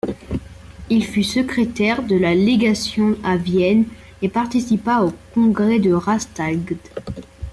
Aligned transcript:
Il 0.89 1.03
fut 1.05 1.21
secrétaire 1.21 2.01
de 2.01 2.15
la 2.15 2.33
légation 2.33 3.15
à 3.23 3.37
Vienne 3.37 3.85
et 4.23 4.29
participa 4.29 5.03
au 5.03 5.13
congrès 5.35 5.77
de 5.77 5.93
Rastadt. 5.93 6.73